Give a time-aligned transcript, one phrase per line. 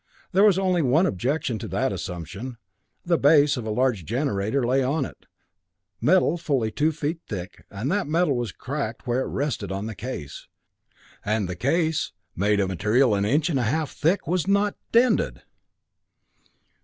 [0.31, 2.57] There was only one objection to that assumption.
[3.05, 5.27] The base of a large generator lay on it,
[6.01, 9.93] metal fully two feet thick, and that metal was cracked where it rested on the
[9.93, 10.47] case,
[11.23, 15.43] and the case, made of material an inch and a half thick, was not dented!